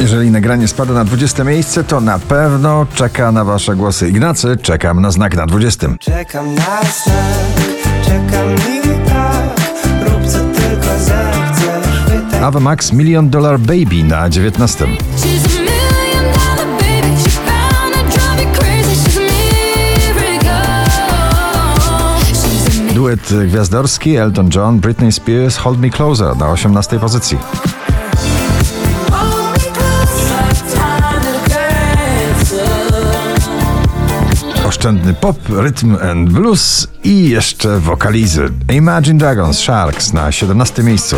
Jeżeli 0.00 0.30
nagranie 0.30 0.68
spada 0.68 0.94
na 0.94 1.04
20 1.04 1.44
miejsce, 1.44 1.84
to 1.84 2.00
na 2.00 2.18
pewno 2.18 2.86
czeka 2.94 3.32
na 3.32 3.44
wasze 3.44 3.76
głosy. 3.76 4.08
Ignacy, 4.08 4.56
czekam 4.62 5.00
na 5.00 5.10
znak 5.10 5.36
na 5.36 5.46
20. 5.46 5.88
Czekam 6.00 6.54
na 6.54 6.80
znak, 6.82 7.16
czekam 8.04 8.54
i 8.54 9.08
tak 9.08 9.50
Rób 10.08 10.26
co 10.26 10.38
tylko 10.38 10.98
zechcesz 10.98 12.42
Ava 12.42 12.60
Max 12.60 12.92
Million 12.92 13.30
Dollar 13.30 13.58
Baby 13.58 14.04
na 14.04 14.28
19. 14.28 14.86
She's 14.86 15.46
a 15.46 15.60
million 15.60 16.24
dollar 16.34 16.66
baby. 16.78 17.16
She 17.22 17.30
found 17.30 17.94
to 17.94 18.18
drive 18.18 18.40
you 18.42 18.52
crazy. 18.58 18.94
She's 18.94 19.16
a 19.16 19.20
miracle. 19.20 20.64
She's 22.26 22.44
a 22.44 22.82
miracle. 22.82 22.94
Duet 22.94 23.32
gwiazdorski 23.48 24.16
Elton 24.16 24.50
John, 24.54 24.80
Britney 24.80 25.12
Spears 25.12 25.56
Hold 25.56 25.80
Me 25.80 25.90
Closer 25.90 26.36
na 26.36 26.50
18 26.50 26.98
pozycji. 26.98 27.38
Oszczędny 34.80 35.14
pop, 35.14 35.36
rytm 35.48 35.96
and 36.10 36.30
blues 36.30 36.86
i 37.04 37.28
jeszcze 37.30 37.78
wokalizy. 37.78 38.50
Imagine 38.72 39.18
Dragons 39.18 39.58
Sharks 39.58 40.12
na 40.12 40.32
17 40.32 40.82
miejscu. 40.82 41.16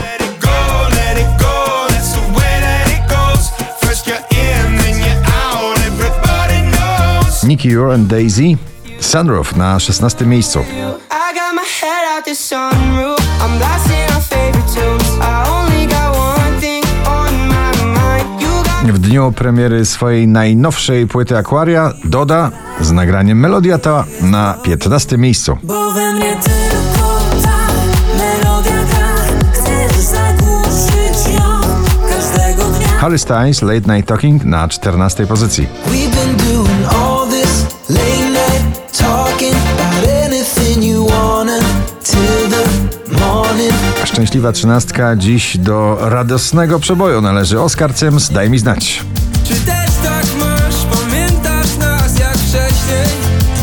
Nicky 7.42 7.78
Ure 7.78 7.94
and 7.94 8.06
Daisy 8.06 8.56
Sunroof 9.00 9.56
na 9.56 9.80
16 9.80 10.26
miejscu. 10.26 10.60
I 10.60 11.34
got 11.34 11.54
my 11.54 11.62
head 11.80 12.16
out 12.16 12.24
the 12.24 12.34
sunroof 12.34 13.18
I'm 13.40 13.58
blasting 13.58 13.91
dniu 19.12 19.32
premiery 19.32 19.86
swojej 19.86 20.28
najnowszej 20.28 21.06
płyty 21.06 21.36
Aquaria 21.36 21.92
Doda 22.04 22.50
z 22.80 22.92
nagraniem 22.92 23.38
Melodia 23.40 23.78
ta 23.78 24.04
na 24.22 24.54
15 24.62 25.18
miejscu. 25.18 25.58
Harry 32.98 33.18
Styles 33.18 33.62
Late 33.62 33.94
Night 33.94 34.08
Talking 34.08 34.44
na 34.44 34.68
14 34.68 35.26
pozycji. 35.26 35.66
Talking 38.92 39.54
about 39.54 40.08
anything 40.26 40.82
you 40.82 41.06
wanna 41.06 41.42
morning. 41.42 42.41
Szczęśliwa 44.12 44.52
trzynastka 44.52 45.16
dziś 45.16 45.58
do 45.58 45.98
radosnego 46.00 46.80
przeboju 46.80 47.20
należy 47.20 47.60
Oscar 47.60 47.94
Sims 47.98 48.30
Daj 48.30 48.50
mi 48.50 48.58
znać. 48.58 49.04
Czy 49.44 49.54
też 49.54 49.90
tak 50.02 50.24
masz? 50.38 50.74
Pamiętasz 51.00 51.76
nas 51.76 52.18
jak 52.18 52.32
wcześniej? 52.36 53.06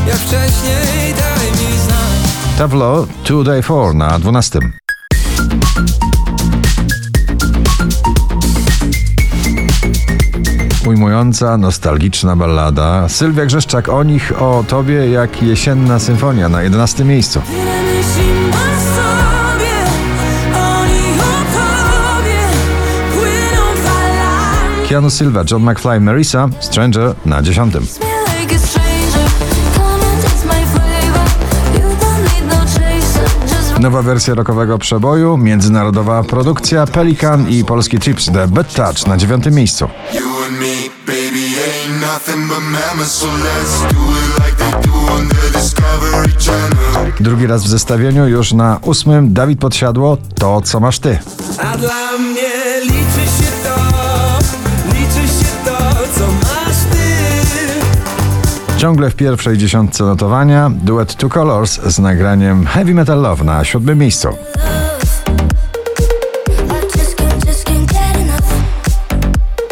Jak 0.08 0.18
wcześniej? 0.18 1.14
Daj 1.18 1.52
mi 1.52 1.78
znać 1.80 2.58
Tableau 2.58 3.08
Two 3.24 3.44
Day 3.44 3.62
Four 3.62 3.96
na 3.96 4.20
12. 4.20 4.60
Ujmująca, 10.88 11.58
nostalgiczna 11.58 12.36
ballada. 12.36 13.10
Sylwia 13.10 13.46
Grzeszczak 13.46 13.90
o 13.90 14.04
nich, 14.04 14.42
o 14.42 14.64
tobie 14.68 15.10
jak 15.10 15.44
jesienna 15.44 16.00
symfonia 16.00 16.50
na 16.50 16.62
11 16.62 17.06
miejscu. 17.06 17.42
Keanu 24.90 25.10
Silva, 25.10 25.44
John 25.52 25.64
McFly, 25.64 26.00
Marisa, 26.00 26.50
Stranger 26.60 27.16
na 27.26 27.42
10. 27.42 27.74
Me 27.74 27.80
like 27.80 28.56
a 28.56 28.60
stranger, 28.60 29.30
come 29.76 30.04
and 30.04 30.22
taste 30.24 30.46
my 30.46 30.66
flavor. 30.66 31.26
You 31.74 31.90
don't 32.00 32.24
need 32.24 32.46
no 33.76 33.80
Nowa 33.80 34.02
wersja 34.02 34.36
rockowego 34.36 34.78
przeboju, 34.78 35.38
międzynarodowa 35.38 36.24
produkcja 36.24 36.88
Pelikan 36.88 37.50
i 37.50 37.64
polski 37.66 38.00
Chips 38.00 38.26
The 38.26 38.48
Bad 38.48 38.74
Touch 38.74 39.08
na 39.08 39.18
9 39.18 39.46
miejscu. 39.52 39.90
Drugi 47.20 47.48
raz 47.48 47.64
w 47.64 47.68
zestawieniu, 47.68 48.28
już 48.28 48.54
na 48.54 48.80
ósmym 48.82 49.34
Dawid 49.34 49.60
Podsiadło, 49.60 50.18
to 50.36 50.62
co 50.62 50.80
masz 50.80 51.00
ty. 51.00 51.20
A 51.58 51.78
dla 51.78 52.18
mnie 52.18 52.50
liczy 52.84 53.29
Ciągle 58.80 59.10
w 59.10 59.16
pierwszej 59.16 59.58
dziesiątce 59.58 60.04
notowania 60.04 60.70
duet 60.70 61.16
Two 61.16 61.30
Colors 61.30 61.80
z 61.82 62.00
nagraniem 62.00 62.66
Heavy 62.66 62.94
Metal 62.94 63.22
Love 63.22 63.44
na 63.44 63.64
siódmym 63.64 63.98
miejscu. 63.98 64.28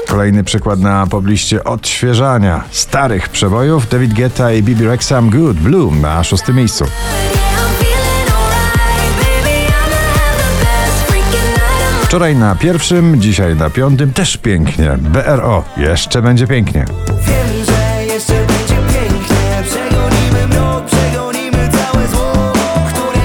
Kolejny 0.07 0.43
przykład 0.43 0.79
na 0.79 1.07
pobliście 1.07 1.63
odświeżania 1.63 2.63
starych 2.71 3.29
przebojów 3.29 3.89
David 3.89 4.13
Guetta 4.13 4.51
i 4.51 4.63
Bibi 4.63 4.85
Rexha 4.85 5.21
Good 5.21 5.57
Bloom 5.57 6.01
na 6.01 6.23
szóstym 6.23 6.55
miejscu. 6.55 6.85
Wczoraj 12.03 12.35
na 12.35 12.55
pierwszym, 12.55 13.21
dzisiaj 13.21 13.55
na 13.55 13.69
piątym 13.69 14.13
też 14.13 14.37
pięknie. 14.37 14.97
BRO, 14.99 15.63
jeszcze 15.77 16.21
będzie 16.21 16.47
pięknie. 16.47 16.85
Wiem, 17.07 17.65
że 17.65 18.05
jeszcze 18.13 18.66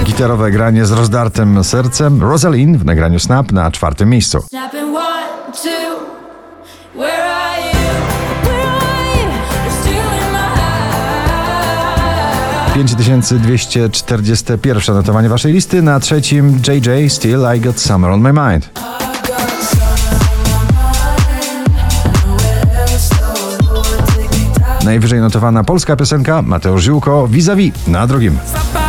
Gitarowe 0.03 0.51
granie 0.51 0.85
z 0.85 0.91
rozdartym 0.91 1.63
sercem 1.63 2.21
Rosalind 2.21 2.77
w 2.77 2.85
nagraniu 2.85 3.19
Snap 3.19 3.51
na 3.51 3.71
czwartym 3.71 4.09
miejscu. 4.09 4.41
Still 4.41 4.69
in 9.95 10.31
my 10.31 10.37
eyes. 10.37 10.53
5241 12.73 14.95
notowanie 14.95 15.29
waszej 15.29 15.53
listy, 15.53 15.81
na 15.81 15.99
trzecim 15.99 16.59
JJ 16.67 17.09
Still 17.09 17.45
I 17.57 17.59
Got 17.59 17.79
Summer 17.79 18.11
on 18.11 18.21
My 18.21 18.33
Mind. 18.33 18.69
Najwyżej 24.83 25.19
notowana 25.19 25.63
polska 25.63 25.95
piosenka 25.95 26.41
Mateusz 26.41 26.83
Ziółko 26.83 27.27
vis-a-vis 27.27 27.73
na 27.87 28.07
drugim. 28.07 28.33
Miasta... 28.33 28.83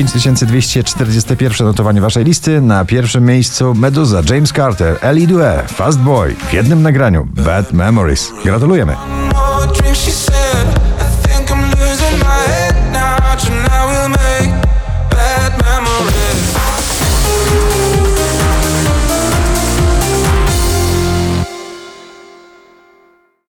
5241 0.00 1.66
notowanie 1.66 2.00
waszej 2.00 2.24
listy. 2.24 2.60
Na 2.60 2.84
pierwszym 2.84 3.24
miejscu 3.24 3.74
Meduza, 3.74 4.22
James 4.30 4.52
Carter, 4.52 4.96
Ellie 5.00 5.26
Due, 5.26 5.62
Fast 5.68 5.98
Boy. 5.98 6.34
W 6.34 6.52
jednym 6.52 6.82
nagraniu 6.82 7.28
Bad 7.44 7.72
Memories. 7.72 8.32
Gratulujemy. 8.44 8.92
I 8.92 8.96
think 11.28 11.50
I'm 11.50 11.70
losing 11.70 12.18
my 12.18 12.52
head 12.52 12.74
now, 12.92 13.16
we'll 13.88 14.08
make 14.08 14.39